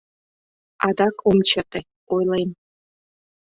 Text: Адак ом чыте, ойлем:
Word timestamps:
Адак 0.87 1.15
ом 1.29 1.37
чыте, 1.49 1.79
ойлем: 2.13 2.49